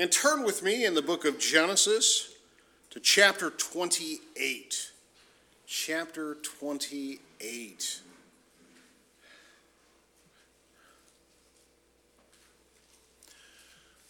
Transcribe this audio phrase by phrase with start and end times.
[0.00, 2.32] And turn with me in the book of Genesis
[2.88, 4.92] to chapter 28.
[5.66, 8.00] Chapter 28.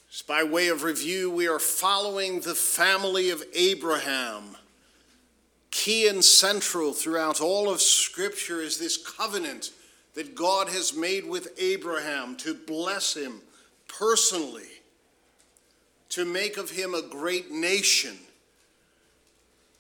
[0.09, 4.57] Just by way of review, we are following the family of Abraham.
[5.73, 9.73] Key and central throughout all of Scripture is this covenant
[10.15, 13.41] that God has made with Abraham to bless him
[13.89, 14.70] personally,
[16.11, 18.17] to make of him a great nation,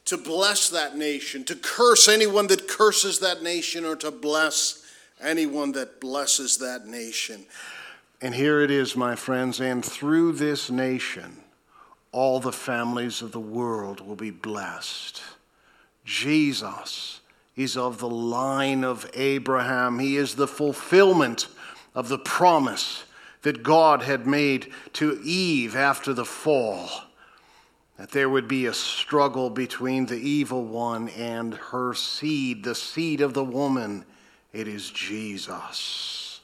[0.05, 4.85] to bless that nation, to curse anyone that curses that nation, or to bless
[5.21, 7.45] anyone that blesses that nation.
[8.23, 11.39] And here it is, my friends, and through this nation,
[12.13, 15.23] all the families of the world will be blessed.
[16.05, 17.21] Jesus
[17.57, 19.99] is of the line of Abraham.
[19.99, 21.49] He is the fulfillment
[21.95, 23.05] of the promise
[23.43, 26.89] that God had made to Eve after the fall.
[27.97, 33.21] That there would be a struggle between the evil one and her seed, the seed
[33.21, 34.05] of the woman.
[34.53, 36.41] It is Jesus.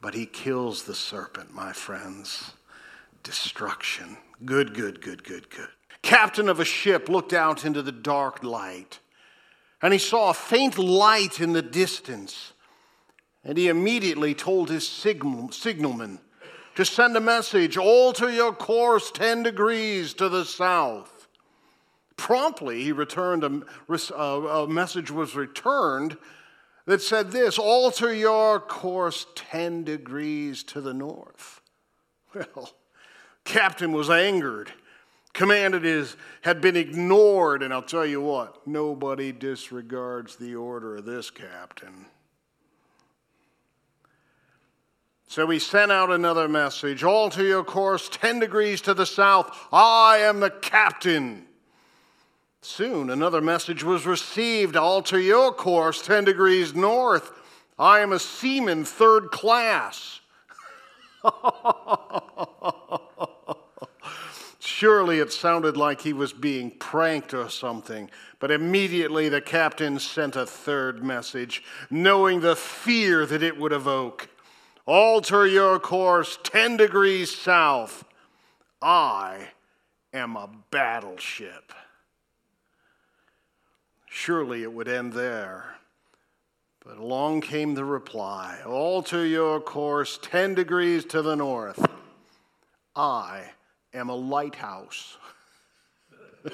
[0.00, 2.52] But he kills the serpent, my friends.
[3.22, 4.16] Destruction.
[4.44, 5.68] Good, good, good, good, good.
[6.02, 8.98] Captain of a ship looked out into the dark light,
[9.80, 12.52] and he saw a faint light in the distance.
[13.44, 16.20] And he immediately told his signal, signalman
[16.74, 21.28] to send a message alter your course 10 degrees to the south.
[22.16, 26.16] Promptly, he returned, a, a message was returned
[26.86, 31.60] that said this alter your course 10 degrees to the north.
[32.34, 32.70] Well,
[33.44, 34.72] Captain was angered.
[35.34, 41.04] Commanded his had been ignored, and I'll tell you what, nobody disregards the order of
[41.04, 42.06] this captain.
[45.32, 49.66] So he sent out another message alter your course 10 degrees to the south.
[49.72, 51.46] I am the captain.
[52.60, 57.32] Soon another message was received alter your course 10 degrees north.
[57.78, 60.20] I am a seaman third class.
[64.58, 70.36] Surely it sounded like he was being pranked or something, but immediately the captain sent
[70.36, 74.28] a third message, knowing the fear that it would evoke.
[74.86, 78.04] Alter your course 10 degrees south.
[78.80, 79.50] I
[80.12, 81.72] am a battleship.
[84.08, 85.76] Surely it would end there.
[86.84, 91.86] But along came the reply Alter your course 10 degrees to the north.
[92.96, 93.52] I
[93.94, 95.16] am a lighthouse.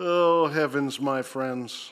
[0.00, 1.90] oh, heavens, my friends.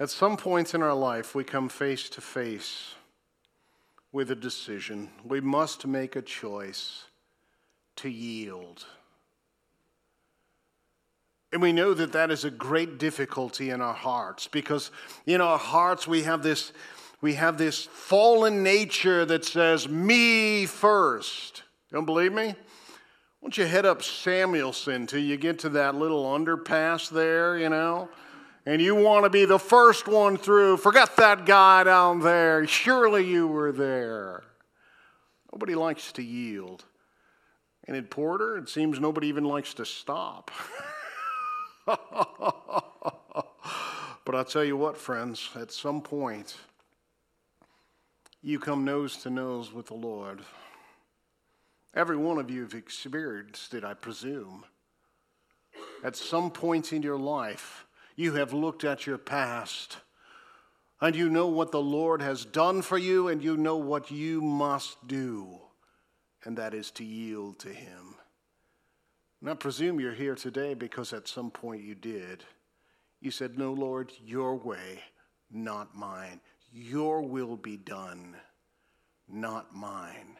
[0.00, 2.94] At some points in our life, we come face to face
[4.12, 5.10] with a decision.
[5.24, 7.04] We must make a choice
[7.96, 8.86] to yield.
[11.52, 14.90] And we know that that is a great difficulty in our hearts because
[15.26, 16.72] in our hearts we have this
[17.20, 21.64] we have this fallen nature that says me first.
[21.90, 22.46] Don't believe me?
[22.46, 22.54] Why
[23.42, 28.08] don't you head up Samuelson till you get to that little underpass there, you know?
[28.68, 30.76] And you want to be the first one through.
[30.76, 32.66] Forget that guy down there.
[32.66, 34.42] Surely you were there.
[35.50, 36.84] Nobody likes to yield.
[37.86, 40.50] And in Porter, it seems nobody even likes to stop.
[41.86, 41.96] but
[44.34, 46.54] I'll tell you what, friends, at some point,
[48.42, 50.40] you come nose to nose with the Lord.
[51.94, 54.66] Every one of you have experienced it, I presume.
[56.04, 57.86] At some point in your life,
[58.18, 59.98] you have looked at your past
[61.00, 64.40] and you know what the Lord has done for you and you know what you
[64.40, 65.60] must do
[66.44, 68.16] and that is to yield to Him.
[69.40, 72.42] And I presume you're here today because at some point you did.
[73.20, 75.00] You said, No, Lord, your way,
[75.48, 76.40] not mine.
[76.72, 78.34] Your will be done,
[79.28, 80.36] not mine.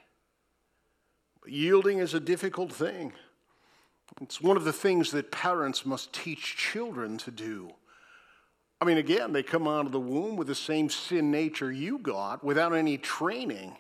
[1.43, 3.13] But yielding is a difficult thing.
[4.21, 7.73] It's one of the things that parents must teach children to do.
[8.81, 11.99] I mean, again, they come out of the womb with the same sin nature you
[11.99, 13.77] got without any training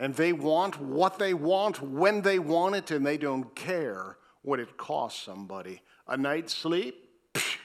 [0.00, 4.58] and they want what they want when they want it, and they don't care what
[4.58, 5.82] it costs somebody.
[6.08, 7.06] A night's sleep?
[7.34, 7.58] Psh,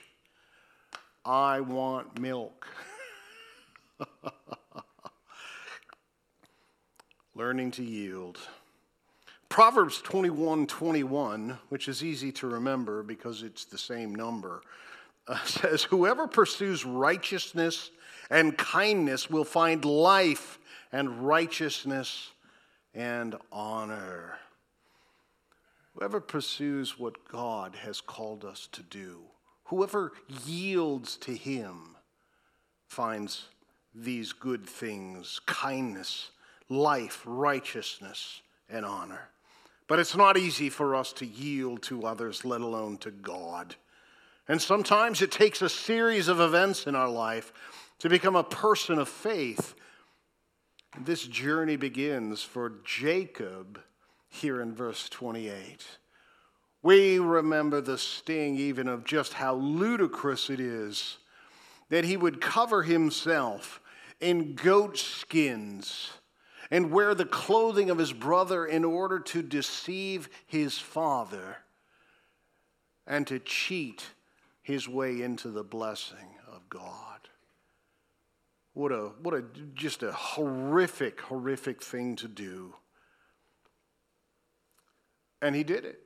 [1.23, 2.67] I want milk.
[7.35, 8.37] Learning to yield.
[9.47, 14.61] Proverbs 21 21, which is easy to remember because it's the same number,
[15.27, 17.91] uh, says, Whoever pursues righteousness
[18.29, 20.59] and kindness will find life
[20.91, 22.31] and righteousness
[22.93, 24.37] and honor.
[25.93, 29.21] Whoever pursues what God has called us to do,
[29.65, 30.11] whoever
[30.45, 31.95] yields to Him,
[32.87, 33.45] finds
[33.93, 36.31] these good things kindness,
[36.69, 39.29] life, righteousness, and honor.
[39.87, 43.75] But it's not easy for us to yield to others, let alone to God.
[44.47, 47.51] And sometimes it takes a series of events in our life
[47.99, 49.73] to become a person of faith.
[50.99, 53.79] This journey begins for Jacob
[54.29, 55.83] here in verse 28.
[56.83, 61.17] We remember the sting even of just how ludicrous it is
[61.89, 63.79] that he would cover himself
[64.19, 66.11] in goat skins
[66.71, 71.57] and wear the clothing of his brother in order to deceive his father
[73.07, 74.05] and to cheat
[74.65, 77.29] his way into the blessing of God.
[78.73, 79.43] What a, what a,
[79.75, 82.73] just a horrific, horrific thing to do.
[85.39, 85.99] And he did it.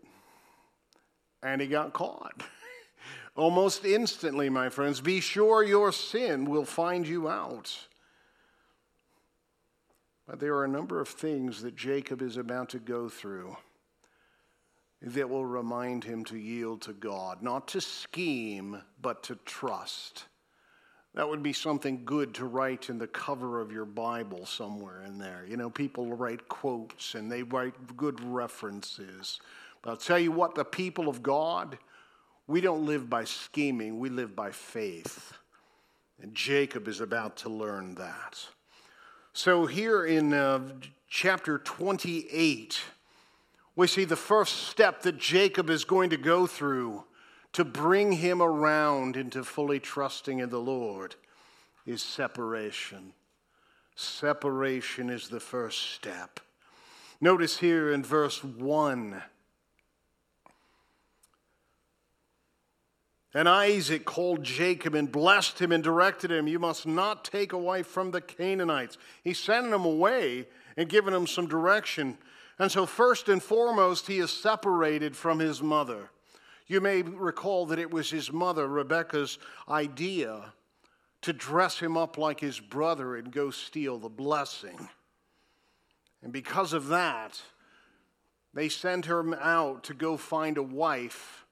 [1.42, 2.44] And he got caught.
[3.38, 5.00] Almost instantly, my friends.
[5.00, 7.74] Be sure your sin will find you out.
[10.28, 13.56] But there are a number of things that Jacob is about to go through
[15.01, 20.25] that will remind him to yield to God, not to scheme, but to trust.
[21.16, 25.18] That would be something good to write in the cover of your Bible somewhere in
[25.18, 25.46] there.
[25.48, 29.40] You know, people write quotes and they write good references.
[29.81, 31.78] But I'll tell you what, the people of God,
[32.48, 35.34] we don't live by scheming, we live by faith.
[36.22, 38.38] And Jacob is about to learn that.
[39.31, 40.74] So, here in uh,
[41.07, 42.81] chapter 28,
[43.80, 47.02] we see the first step that Jacob is going to go through
[47.54, 51.16] to bring him around into fully trusting in the Lord
[51.86, 53.14] is separation.
[53.96, 56.42] Separation is the first step.
[57.22, 59.24] Notice here in verse 1
[63.34, 67.58] And Isaac called Jacob and blessed him and directed him, You must not take a
[67.58, 68.98] wife from the Canaanites.
[69.24, 72.18] He's sending him away and giving him some direction.
[72.60, 76.12] And so, first and foremost, he is separated from his mother.
[76.68, 80.54] You may recall that it was his mother, Rebekah's idea
[81.22, 84.90] to dress him up like his brother and go steal the blessing.
[86.22, 87.42] And because of that,
[88.54, 91.46] they sent her out to go find a wife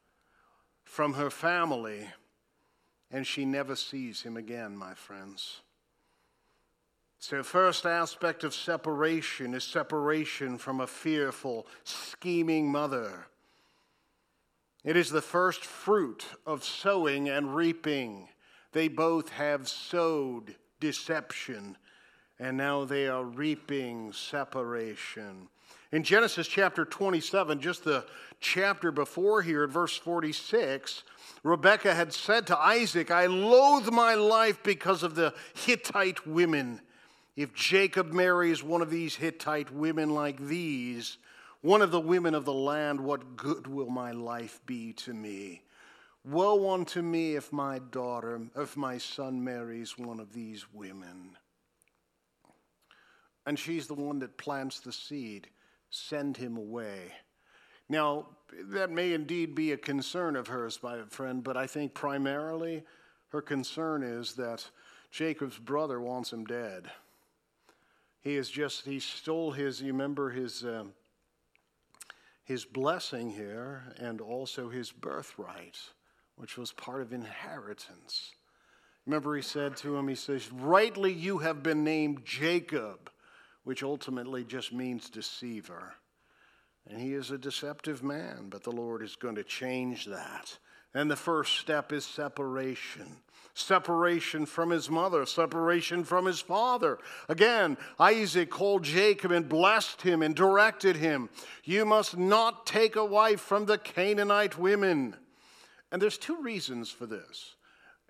[0.84, 2.08] from her family,
[3.12, 5.62] and she never sees him again, my friends.
[7.20, 13.28] So, first aspect of separation is separation from a fearful, scheming mother.
[14.84, 18.30] It is the first fruit of sowing and reaping.
[18.72, 21.76] They both have sowed deception,
[22.40, 25.50] and now they are reaping separation.
[25.92, 28.06] In Genesis chapter 27, just the
[28.40, 31.04] chapter before here, at verse 46,
[31.44, 36.82] Rebekah had said to Isaac, I loathe my life because of the Hittite women.
[37.38, 41.20] If Jacob marries one of these Hittite women like these,
[41.62, 45.62] one of the women of the land, what good will my life be to me?
[46.26, 51.38] Woe unto me if my daughter, if my son marries one of these women.
[53.46, 55.48] And she's the one that plants the seed
[55.92, 57.14] send him away.
[57.88, 58.30] Now,
[58.72, 62.84] that may indeed be a concern of hers, my friend, but I think primarily
[63.28, 64.68] her concern is that
[65.12, 66.90] Jacob's brother wants him dead.
[68.28, 70.84] He is just, he stole his, you remember his, uh,
[72.44, 75.78] his blessing here and also his birthright,
[76.36, 78.32] which was part of inheritance.
[79.06, 83.10] Remember, he said to him, He says, Rightly you have been named Jacob
[83.64, 85.96] which ultimately just means deceiver.
[86.90, 90.58] And he is a deceptive man, but the Lord is going to change that.
[90.98, 93.06] And the first step is separation
[93.54, 97.00] separation from his mother, separation from his father.
[97.28, 101.30] Again, Isaac called Jacob and blessed him and directed him
[101.64, 105.16] You must not take a wife from the Canaanite women.
[105.92, 107.56] And there's two reasons for this.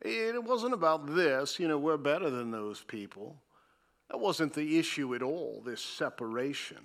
[0.01, 3.35] It wasn't about this, you know, we're better than those people.
[4.09, 6.77] That wasn't the issue at all, this separation.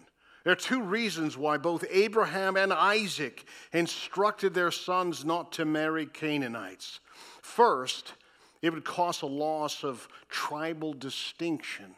[0.44, 6.06] There are two reasons why both Abraham and Isaac instructed their sons not to marry
[6.06, 7.00] Canaanites.
[7.42, 8.14] First,
[8.60, 11.94] it would cause a loss of tribal distinction.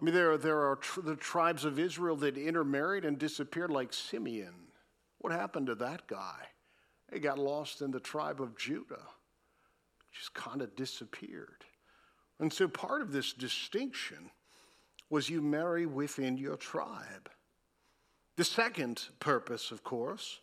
[0.00, 3.92] I mean, there, there are tr- the tribes of Israel that intermarried and disappeared, like
[3.92, 4.54] Simeon.
[5.18, 6.46] What happened to that guy?
[7.12, 9.06] He got lost in the tribe of Judah,
[10.12, 11.64] just kind of disappeared.
[12.38, 14.30] And so part of this distinction
[15.10, 17.30] was you marry within your tribe.
[18.36, 20.40] The second purpose, of course,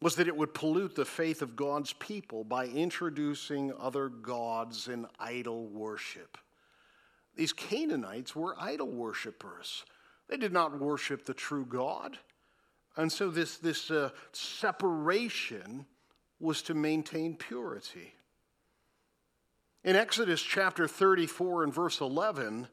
[0.00, 5.06] was that it would pollute the faith of God's people by introducing other gods and
[5.18, 6.36] idol worship.
[7.34, 9.84] These Canaanites were idol worshippers.
[10.28, 12.18] They did not worship the true God.
[12.96, 15.86] And so this, this uh, separation
[16.40, 18.14] was to maintain purity.
[19.86, 22.66] In Exodus chapter 34 and verse 11,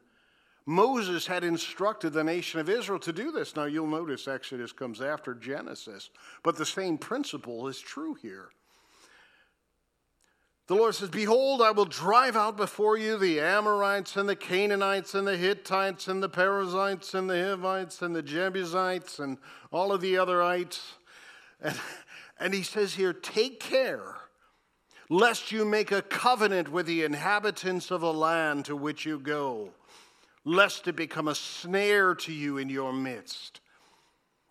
[0.66, 3.54] Moses had instructed the nation of Israel to do this.
[3.54, 6.10] Now, you'll notice Exodus comes after Genesis,
[6.42, 8.48] but the same principle is true here.
[10.66, 15.14] The Lord says, Behold, I will drive out before you the Amorites and the Canaanites
[15.14, 19.38] and the Hittites and the Perizzites and the Hivites and the Jebusites and
[19.70, 20.80] all of the otherites.
[21.60, 21.78] And,
[22.40, 24.16] and he says here, Take care
[25.14, 29.70] lest you make a covenant with the inhabitants of the land to which you go
[30.44, 33.60] lest it become a snare to you in your midst.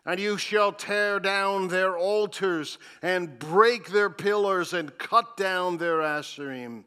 [0.05, 5.99] And you shall tear down their altars and break their pillars and cut down their
[5.99, 6.83] asherim.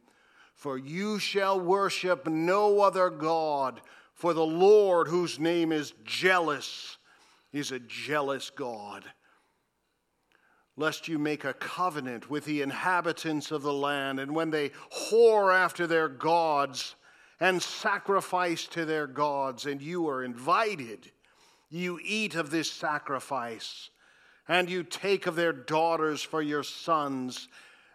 [0.55, 3.81] For you shall worship no other God,
[4.15, 6.99] for the Lord, whose name is jealous,
[7.53, 9.05] is a jealous God.
[10.77, 15.55] Lest you make a covenant with the inhabitants of the land, and when they whore
[15.55, 16.95] after their gods,
[17.41, 21.11] and sacrifice to their gods, and you are invited.
[21.71, 23.91] You eat of this sacrifice,
[24.49, 27.49] and you take of their daughters for your sons,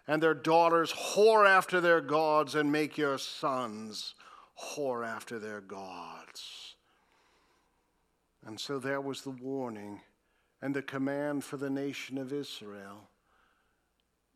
[0.06, 4.14] and their daughters whore after their gods, and make your sons
[4.60, 6.74] whore after their gods.
[8.44, 10.00] And so there was the warning
[10.62, 13.08] and the command for the nation of Israel.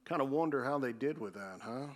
[0.04, 1.86] Kind of wonder how they did with that, huh?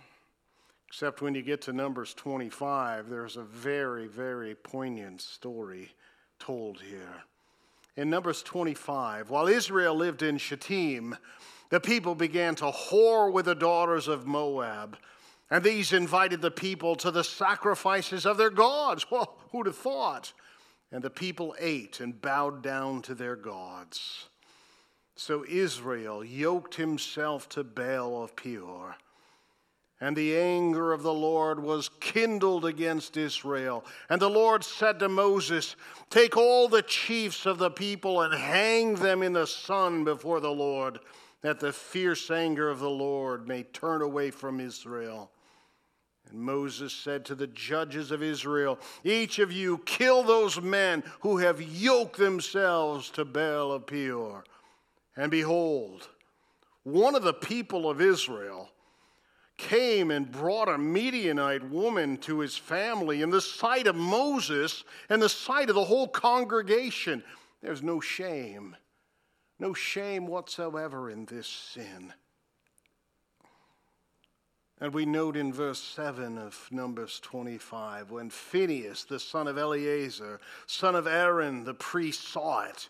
[0.87, 5.91] Except when you get to Numbers 25, there's a very, very poignant story
[6.39, 7.23] told here.
[7.95, 11.15] In Numbers 25, while Israel lived in Shittim,
[11.69, 14.97] the people began to whore with the daughters of Moab.
[15.49, 19.05] And these invited the people to the sacrifices of their gods.
[19.11, 20.33] Well, who'd have thought?
[20.91, 24.27] And the people ate and bowed down to their gods.
[25.15, 28.95] So Israel yoked himself to Baal of Peor
[30.01, 33.85] and the anger of the Lord was kindled against Israel.
[34.09, 35.75] And the Lord said to Moses,
[36.09, 40.51] Take all the chiefs of the people and hang them in the sun before the
[40.51, 40.99] Lord,
[41.41, 45.29] that the fierce anger of the Lord may turn away from Israel.
[46.31, 51.37] And Moses said to the judges of Israel, Each of you kill those men who
[51.37, 54.43] have yoked themselves to Baal of Peor.
[55.15, 56.09] And behold,
[56.83, 58.71] one of the people of Israel,
[59.61, 65.21] came and brought a Midianite woman to his family in the sight of Moses and
[65.21, 67.23] the sight of the whole congregation.
[67.61, 68.75] There's no shame,
[69.59, 72.11] no shame whatsoever in this sin.
[74.81, 80.41] And we note in verse 7 of Numbers 25 when Phinehas, the son of Eleazar,
[80.65, 82.89] son of Aaron, the priest, saw it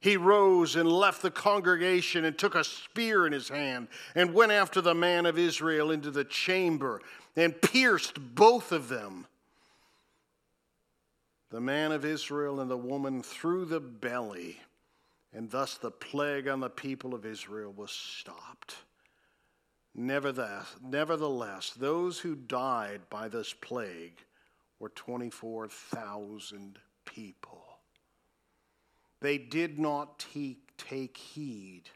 [0.00, 4.52] he rose and left the congregation and took a spear in his hand and went
[4.52, 7.00] after the man of Israel into the chamber
[7.34, 9.26] and pierced both of them.
[11.50, 14.60] The man of Israel and the woman through the belly,
[15.32, 18.76] and thus the plague on the people of Israel was stopped.
[20.00, 24.22] Nevertheless, nevertheless those who died by this plague
[24.78, 27.64] were 24,000 people.
[29.20, 31.90] They did not take, take heed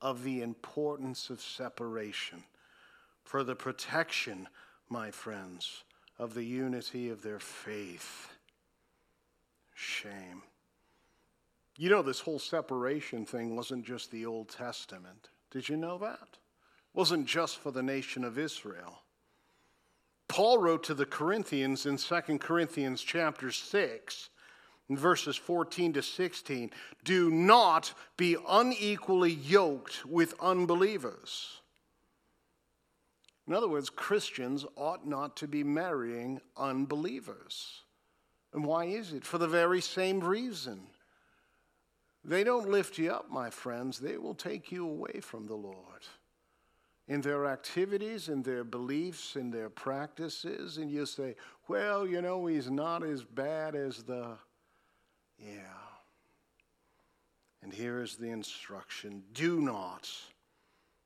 [0.00, 2.42] of the importance of separation
[3.22, 4.48] for the protection,
[4.88, 5.84] my friends,
[6.18, 8.30] of the unity of their faith.
[9.74, 10.42] Shame.
[11.76, 15.28] You know, this whole separation thing wasn't just the Old Testament.
[15.50, 16.38] Did you know that?
[16.94, 19.02] Wasn't just for the nation of Israel.
[20.28, 24.28] Paul wrote to the Corinthians in 2 Corinthians chapter 6
[24.96, 26.70] verses 14 to 16
[27.04, 31.60] do not be unequally yoked with unbelievers.
[33.46, 37.82] In other words, Christians ought not to be marrying unbelievers.
[38.52, 39.24] And why is it?
[39.24, 40.86] For the very same reason.
[42.24, 46.06] They don't lift you up, my friends, they will take you away from the Lord
[47.08, 51.34] in their activities, in their beliefs, in their practices, and you say,
[51.68, 54.36] well, you know, he's not as bad as the
[55.38, 55.82] yeah.
[57.62, 60.08] And here is the instruction do not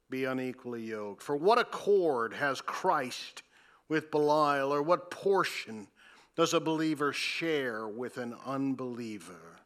[0.09, 1.23] be unequally yoked.
[1.23, 3.43] For what accord has Christ
[3.89, 4.73] with Belial?
[4.73, 5.89] Or what portion
[6.35, 9.61] does a believer share with an unbeliever?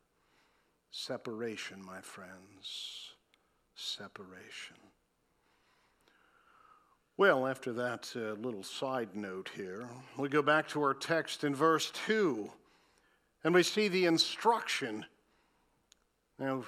[0.91, 3.13] Separation, my friends.
[3.75, 4.77] Separation.
[7.21, 9.87] Well, after that uh, little side note here,
[10.17, 12.51] we go back to our text in verse 2,
[13.45, 15.05] and we see the instruction.
[16.39, 16.65] Now,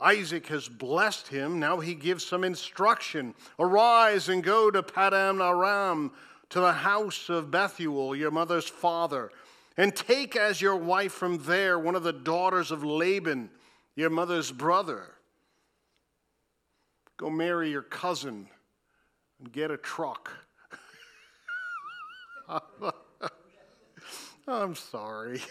[0.00, 1.58] Isaac has blessed him.
[1.58, 3.34] Now he gives some instruction.
[3.58, 6.12] Arise and go to Paddan Aram,
[6.50, 9.32] to the house of Bethuel, your mother's father,
[9.76, 13.50] and take as your wife from there one of the daughters of Laban,
[13.96, 15.16] your mother's brother.
[17.16, 18.46] Go marry your cousin
[19.40, 20.30] and get a truck.
[24.48, 25.42] I'm sorry.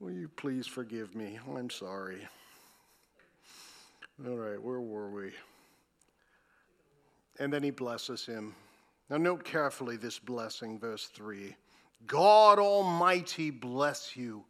[0.00, 1.38] Will you please forgive me?
[1.56, 2.28] I'm sorry.
[4.26, 5.30] All right, where were we?
[7.38, 8.54] And then he blesses him.
[9.10, 11.56] Now, note carefully this blessing, verse 3
[12.06, 14.44] God Almighty bless you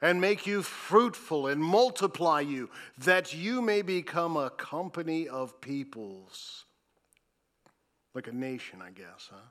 [0.00, 6.64] and make you fruitful and multiply you, that you may become a company of peoples.
[8.14, 9.50] Like a nation, I guess, huh?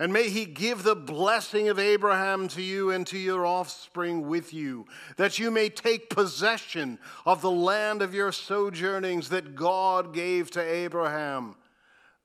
[0.00, 4.54] And may he give the blessing of Abraham to you and to your offspring with
[4.54, 10.52] you, that you may take possession of the land of your sojournings that God gave
[10.52, 11.56] to Abraham.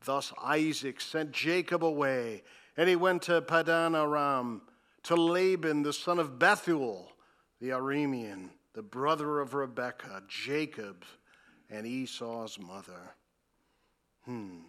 [0.05, 2.43] Thus Isaac sent Jacob away,
[2.77, 4.61] and he went to Paddan Aram,
[5.03, 7.12] to Laban the son of Bethuel,
[7.63, 11.05] the Aramean, the brother of Rebekah, Jacob,
[11.69, 13.15] and Esau's mother.
[14.25, 14.63] Hmm.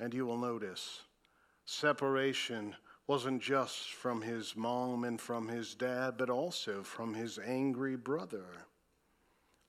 [0.00, 1.02] And you will notice
[1.66, 2.74] separation
[3.06, 8.46] wasn't just from his mom and from his dad, but also from his angry brother.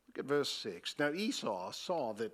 [0.08, 0.96] Look at verse 6.
[0.98, 2.32] Now Esau saw that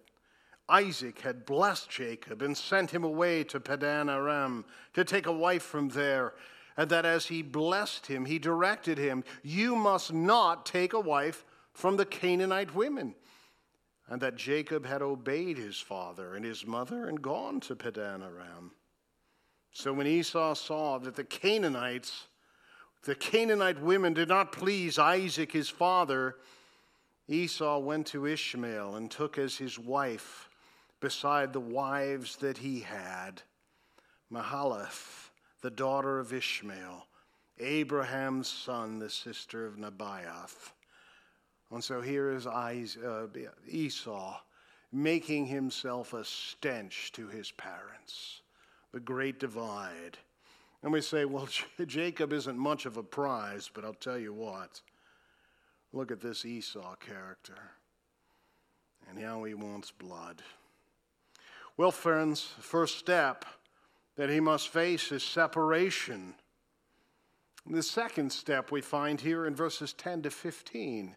[0.69, 5.63] Isaac had blessed Jacob and sent him away to Paddan Aram to take a wife
[5.63, 6.35] from there,
[6.77, 11.45] and that as he blessed him, he directed him, You must not take a wife
[11.73, 13.15] from the Canaanite women.
[14.07, 18.71] And that Jacob had obeyed his father and his mother and gone to Paddan Aram.
[19.71, 22.27] So when Esau saw that the Canaanites,
[23.03, 26.35] the Canaanite women did not please Isaac his father,
[27.27, 30.49] Esau went to Ishmael and took as his wife,
[30.99, 33.41] beside the wives that he had,
[34.31, 35.24] Mahalath,
[35.65, 37.07] the daughter of Ishmael,
[37.59, 40.73] Abraham's son, the sister of Nebaioth.
[41.71, 43.25] And so here is uh,
[43.67, 44.37] Esau
[44.91, 48.41] making himself a stench to his parents
[48.93, 50.19] the great divide.
[50.83, 51.49] And we say, well,
[51.87, 54.81] Jacob isn't much of a prize, but I'll tell you what.
[55.93, 57.71] Look at this Esau character
[59.09, 60.43] and how he wants blood.
[61.75, 63.45] Well, friends, first step
[64.15, 66.35] that he must face is separation.
[67.67, 71.15] The second step we find here in verses 10 to 15.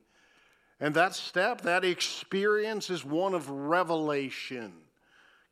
[0.80, 4.72] And that step, that experience, is one of revelation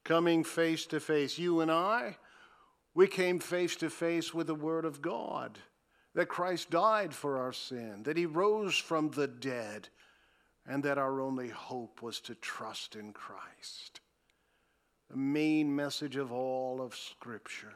[0.04, 1.38] coming face to face.
[1.38, 2.16] You and I,
[2.94, 5.59] we came face to face with the Word of God
[6.14, 9.88] that Christ died for our sin, that He rose from the dead,
[10.66, 14.00] and that our only hope was to trust in Christ.
[15.11, 17.75] The main message of all of Scripture.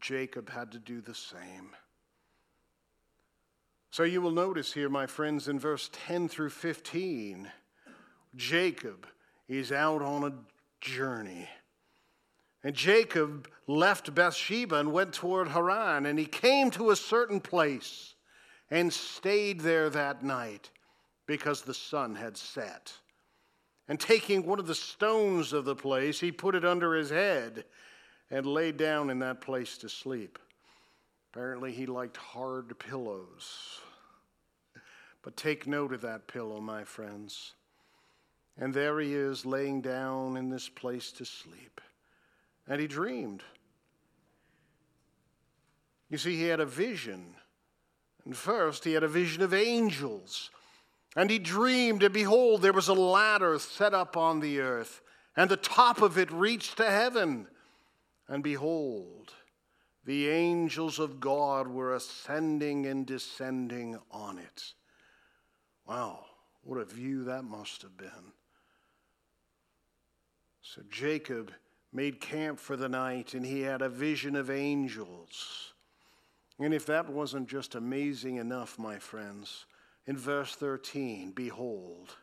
[0.00, 1.70] Jacob had to do the same.
[3.90, 7.50] So you will notice here, my friends, in verse 10 through 15,
[8.34, 9.06] Jacob
[9.48, 10.32] is out on a
[10.80, 11.48] journey.
[12.64, 18.14] And Jacob left Beersheba and went toward Haran, and he came to a certain place
[18.70, 20.70] and stayed there that night
[21.26, 22.94] because the sun had set.
[23.92, 27.66] And taking one of the stones of the place, he put it under his head
[28.30, 30.38] and lay down in that place to sleep.
[31.30, 33.80] Apparently, he liked hard pillows.
[35.20, 37.52] But take note of that pillow, my friends.
[38.56, 41.82] And there he is laying down in this place to sleep.
[42.66, 43.42] And he dreamed.
[46.08, 47.34] You see, he had a vision.
[48.24, 50.50] And first, he had a vision of angels.
[51.14, 55.02] And he dreamed, and behold, there was a ladder set up on the earth,
[55.36, 57.46] and the top of it reached to heaven.
[58.28, 59.32] And behold,
[60.04, 64.72] the angels of God were ascending and descending on it.
[65.86, 66.24] Wow,
[66.62, 68.32] what a view that must have been.
[70.62, 71.52] So Jacob
[71.92, 75.74] made camp for the night and he had a vision of angels.
[76.58, 79.66] And if that wasn't just amazing enough, my friends,
[80.06, 82.16] in verse 13, behold,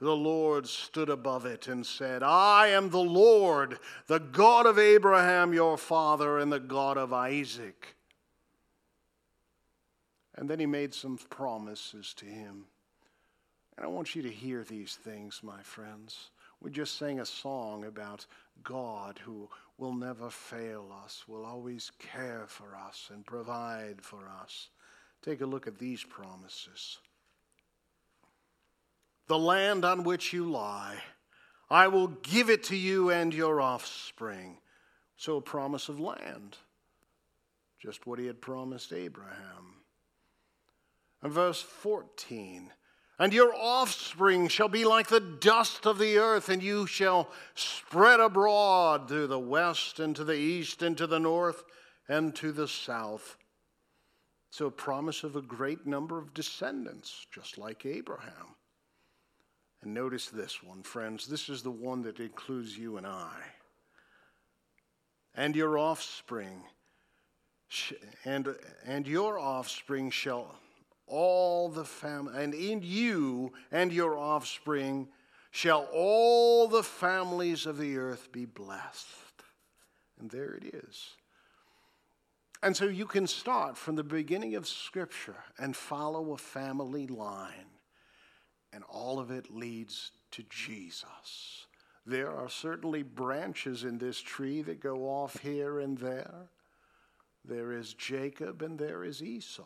[0.00, 5.52] the Lord stood above it and said, I am the Lord, the God of Abraham
[5.52, 7.96] your father, and the God of Isaac.
[10.36, 12.66] And then he made some promises to him.
[13.76, 16.30] And I want you to hear these things, my friends.
[16.60, 18.24] We just sang a song about
[18.62, 19.48] God who
[19.78, 24.68] will never fail us, will always care for us and provide for us.
[25.22, 26.98] Take a look at these promises.
[29.26, 30.98] The land on which you lie,
[31.70, 34.58] I will give it to you and your offspring.
[35.16, 36.56] So, a promise of land,
[37.80, 39.82] just what he had promised Abraham.
[41.22, 42.72] And verse 14
[43.18, 48.20] And your offspring shall be like the dust of the earth, and you shall spread
[48.20, 51.64] abroad to the west and to the east and to the north
[52.08, 53.36] and to the south.
[54.50, 58.56] So, a promise of a great number of descendants, just like Abraham.
[59.82, 61.26] And notice this one, friends.
[61.26, 63.36] This is the one that includes you and I.
[65.34, 66.62] And your offspring,
[68.24, 70.56] and, and your offspring shall
[71.06, 75.08] all the family, and in you and your offspring
[75.50, 79.06] shall all the families of the earth be blessed.
[80.18, 81.10] And there it is.
[82.62, 87.70] And so you can start from the beginning of Scripture and follow a family line,
[88.72, 91.66] and all of it leads to Jesus.
[92.04, 96.48] There are certainly branches in this tree that go off here and there.
[97.44, 99.64] There is Jacob and there is Esau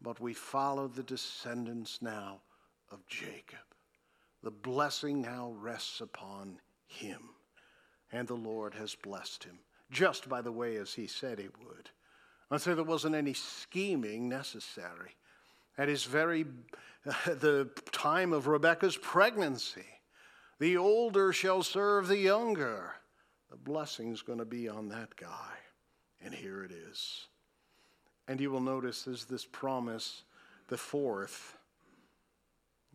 [0.00, 2.40] but we follow the descendants now
[2.90, 3.58] of Jacob.
[4.42, 7.30] The blessing now rests upon him,
[8.12, 9.58] and the Lord has blessed him,
[9.90, 11.90] just by the way as he said he would.
[12.50, 15.16] I say there wasn't any scheming necessary.
[15.76, 16.46] At his very
[17.26, 19.86] the time of Rebekah's pregnancy,
[20.58, 22.94] the older shall serve the younger.
[23.50, 25.54] The blessing's going to be on that guy.
[26.22, 27.26] And here it is.
[28.26, 30.24] And you will notice as this promise,
[30.68, 31.56] the fourth,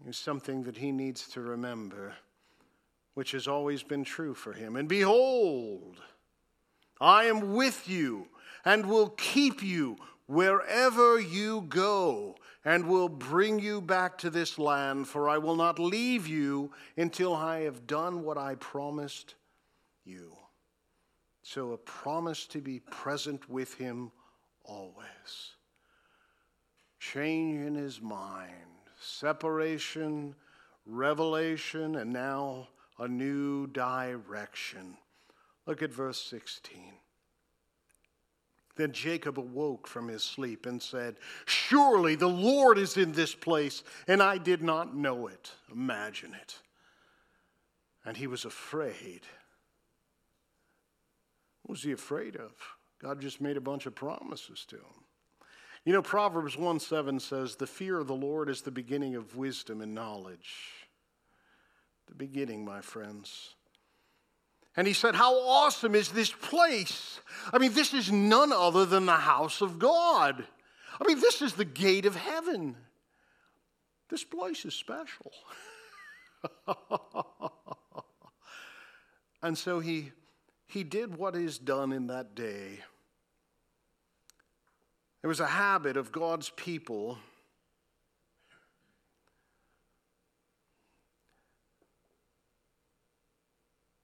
[0.05, 2.13] is something that he needs to remember,
[3.13, 4.75] which has always been true for him.
[4.75, 6.01] And behold,
[7.03, 8.29] I am with you
[8.63, 15.09] and will keep you wherever you go and will bring you back to this land,
[15.09, 19.35] for I will not leave you until I have done what I promised
[20.05, 20.31] you.
[21.41, 24.13] So, a promise to be present with him
[24.63, 25.57] always.
[27.01, 28.53] Change in his mind,
[28.97, 30.35] separation,
[30.85, 34.95] revelation, and now a new direction.
[35.65, 36.93] Look at verse 16.
[38.75, 43.83] Then Jacob awoke from his sleep and said, Surely the Lord is in this place,
[44.07, 45.51] and I did not know it.
[45.71, 46.59] Imagine it.
[48.03, 49.21] And he was afraid.
[51.61, 52.51] What was he afraid of?
[52.99, 55.03] God just made a bunch of promises to him.
[55.85, 59.35] You know, Proverbs 1 7 says, The fear of the Lord is the beginning of
[59.35, 60.87] wisdom and knowledge.
[62.07, 63.55] The beginning, my friends.
[64.75, 67.19] And he said, How awesome is this place?
[67.51, 70.45] I mean, this is none other than the house of God.
[70.99, 72.75] I mean, this is the gate of heaven.
[74.09, 75.31] This place is special.
[79.41, 80.11] and so he,
[80.65, 82.79] he did what is done in that day.
[85.23, 87.17] It was a habit of God's people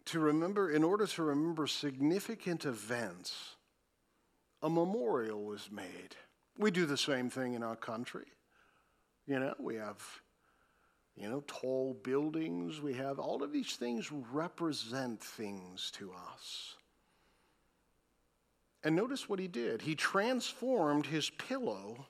[0.10, 3.56] to remember, in order to remember significant events,
[4.62, 6.16] a memorial was made.
[6.58, 8.26] We do the same thing in our country.
[9.28, 10.04] You know, we have,
[11.16, 16.76] you know, tall buildings, we have all of these things represent things to us.
[18.84, 19.82] And notice what he did.
[19.82, 22.08] He transformed his pillow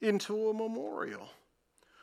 [0.00, 1.28] into a memorial.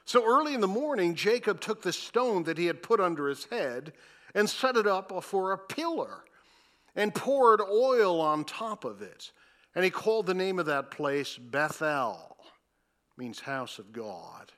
[0.06, 3.46] So early in the morning, Jacob took the stone that he had put under his
[3.46, 3.94] head
[4.36, 6.24] and set it up for a pillar
[6.96, 9.32] and poured oil on top of it.
[9.74, 12.38] And he called the name of that place Bethel,
[13.18, 14.52] means house of God.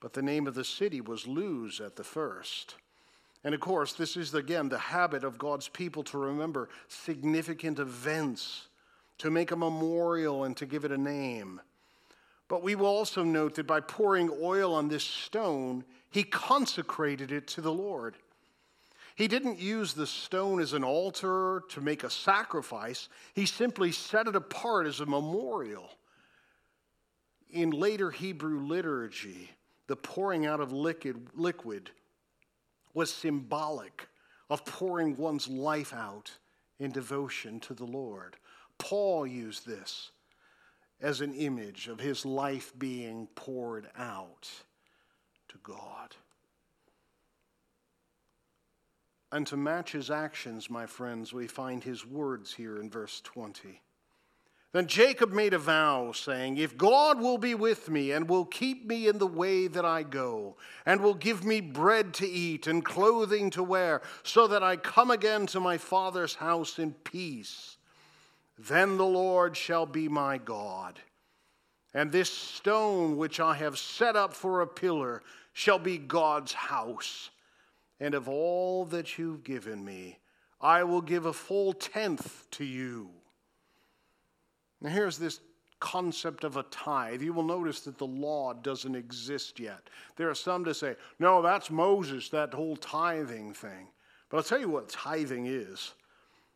[0.00, 2.76] But the name of the city was Luz at the first.
[3.42, 8.68] And of course, this is again the habit of God's people to remember significant events,
[9.18, 11.60] to make a memorial and to give it a name.
[12.50, 17.46] But we will also note that by pouring oil on this stone, he consecrated it
[17.46, 18.16] to the Lord.
[19.14, 24.26] He didn't use the stone as an altar to make a sacrifice, he simply set
[24.26, 25.90] it apart as a memorial.
[27.50, 29.52] In later Hebrew liturgy,
[29.86, 31.90] the pouring out of liquid, liquid
[32.94, 34.08] was symbolic
[34.48, 36.32] of pouring one's life out
[36.80, 38.34] in devotion to the Lord.
[38.76, 40.10] Paul used this
[41.00, 44.48] as an image of his life being poured out
[45.48, 46.16] to God.
[49.32, 53.80] And to match his actions, my friends, we find his words here in verse 20.
[54.72, 58.86] Then Jacob made a vow, saying, If God will be with me and will keep
[58.86, 62.84] me in the way that I go, and will give me bread to eat and
[62.84, 67.78] clothing to wear, so that I come again to my father's house in peace,
[68.68, 70.98] then the Lord shall be my God.
[71.94, 77.30] And this stone which I have set up for a pillar shall be God's house.
[77.98, 80.18] And of all that you've given me,
[80.60, 83.10] I will give a full tenth to you.
[84.80, 85.40] Now, here's this
[85.80, 87.22] concept of a tithe.
[87.22, 89.88] You will notice that the law doesn't exist yet.
[90.16, 93.88] There are some to say, no, that's Moses, that whole tithing thing.
[94.28, 95.92] But I'll tell you what tithing is.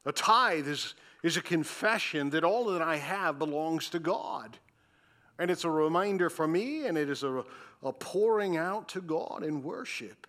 [0.04, 4.58] A tithe is, is a confession that all that I have belongs to God.
[5.38, 7.42] And it's a reminder for me, and it is a,
[7.82, 10.26] a pouring out to God in worship.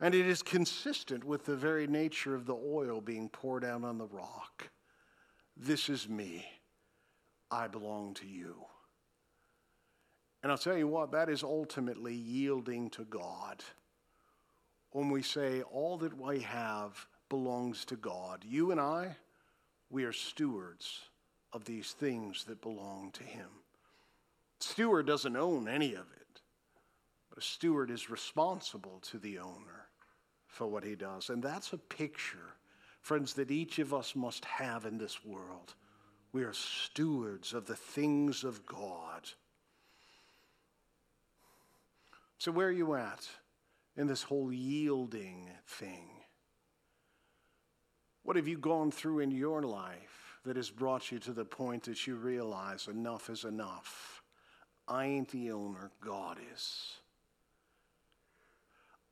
[0.00, 3.96] And it is consistent with the very nature of the oil being poured out on
[3.96, 4.70] the rock.
[5.56, 6.44] This is me.
[7.48, 8.56] I belong to you.
[10.42, 13.62] And I'll tell you what, that is ultimately yielding to God.
[14.90, 19.14] When we say all that we have belongs to God, you and I,
[19.90, 21.00] we are stewards
[21.52, 23.48] of these things that belong to Him.
[24.60, 26.40] Steward doesn't own any of it,
[27.28, 29.86] but a steward is responsible to the owner
[30.46, 31.30] for what he does.
[31.30, 32.54] And that's a picture,
[33.00, 35.74] friends, that each of us must have in this world.
[36.32, 39.28] We are stewards of the things of God.
[42.38, 43.28] So, where are you at
[43.96, 46.08] in this whole yielding thing?
[48.30, 51.82] What have you gone through in your life that has brought you to the point
[51.82, 54.22] that you realize enough is enough?
[54.86, 56.92] I ain't the owner, God is.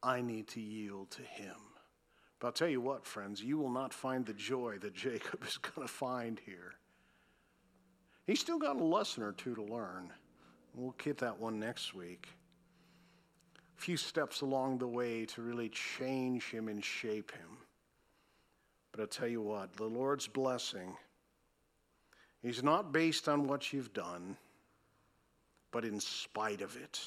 [0.05, 1.57] I need to yield to Him.
[2.39, 5.59] But I'll tell you what, friends, you will not find the joy that Jacob is
[5.59, 6.75] going to find here.
[8.25, 10.13] He's still got a lesson or two to learn.
[10.75, 12.29] We'll get that one next week.
[13.77, 17.59] A few steps along the way to really change him and shape him.
[18.99, 20.97] But I'll tell you what, the Lord's blessing
[22.43, 24.37] is not based on what you've done,
[25.71, 27.01] but in spite of it.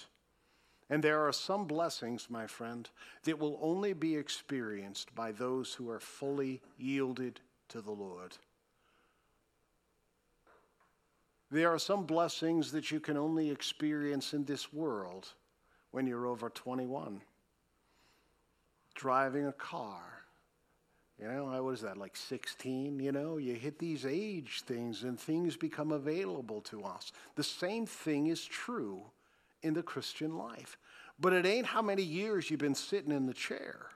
[0.89, 2.89] And there are some blessings, my friend,
[3.25, 8.37] that will only be experienced by those who are fully yielded to the Lord.
[11.51, 15.27] There are some blessings that you can only experience in this world
[15.91, 17.19] when you're over 21.
[18.95, 20.20] Driving a car.
[21.21, 22.99] You know, I was that, like 16?
[22.99, 27.11] You know, you hit these age things and things become available to us.
[27.35, 29.03] The same thing is true
[29.61, 30.77] in the Christian life.
[31.19, 33.87] But it ain't how many years you've been sitting in the chair,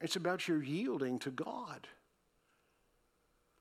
[0.00, 1.86] it's about your yielding to God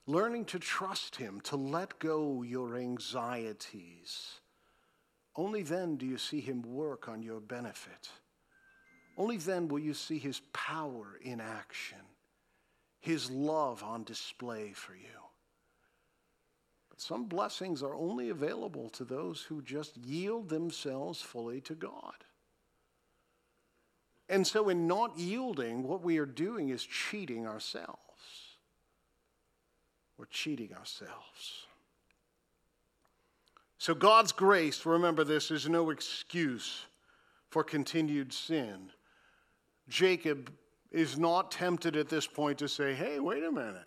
[0.07, 4.39] learning to trust Him, to let go your anxieties.
[5.35, 8.09] Only then do you see Him work on your benefit.
[9.17, 11.97] Only then will you see His power in action,
[12.99, 15.21] His love on display for you.
[16.89, 22.23] But some blessings are only available to those who just yield themselves fully to God.
[24.29, 27.97] And so, in not yielding, what we are doing is cheating ourselves
[30.17, 31.67] we're cheating ourselves.
[33.77, 36.85] So, God's grace, remember this, is no excuse
[37.49, 38.89] for continued sin.
[39.89, 40.51] Jacob
[40.91, 43.85] is not tempted at this point to say, hey, wait a minute.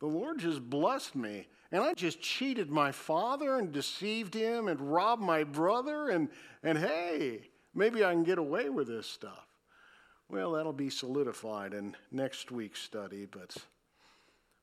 [0.00, 4.80] The Lord just blessed me, and I just cheated my father and deceived him and
[4.80, 6.28] robbed my brother, and,
[6.62, 9.46] and hey, maybe I can get away with this stuff.
[10.28, 13.56] Well, that'll be solidified in next week's study, but.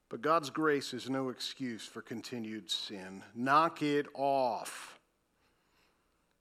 [0.07, 3.23] But God's grace is no excuse for continued sin.
[3.33, 4.94] Knock it off.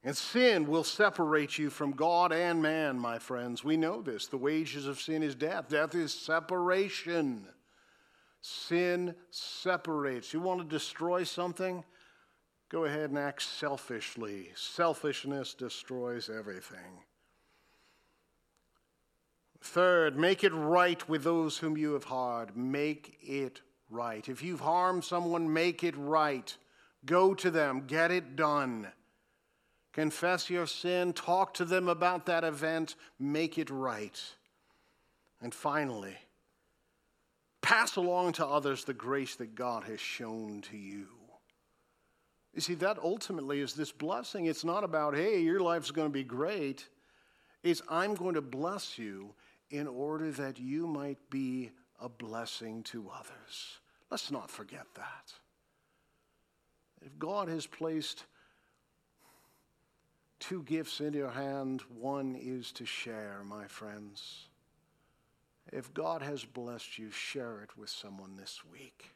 [0.04, 3.64] And sin will separate you from God and man, my friends.
[3.64, 4.26] We know this.
[4.26, 7.48] The wages of sin is death, death is separation.
[8.42, 10.34] Sin separates.
[10.34, 11.82] You want to destroy something?
[12.68, 14.50] Go ahead and act selfishly.
[14.54, 17.02] Selfishness destroys everything.
[19.62, 22.54] Third, make it right with those whom you have harmed.
[22.54, 24.28] Make it right.
[24.28, 26.54] If you've harmed someone, make it right.
[27.06, 28.88] Go to them, get it done.
[29.94, 34.20] Confess your sin, talk to them about that event, make it right.
[35.40, 36.16] And finally,
[37.62, 41.06] pass along to others the grace that God has shown to you.
[42.54, 44.46] You see, that ultimately is this blessing.
[44.46, 46.86] It's not about, hey, your life's going to be great.
[47.62, 49.34] It's, I'm going to bless you
[49.70, 53.78] in order that you might be a blessing to others.
[54.10, 55.32] Let's not forget that.
[57.04, 58.24] If God has placed
[60.48, 64.48] two gifts in your hand, one is to share, my friends.
[65.72, 69.13] If God has blessed you, share it with someone this week.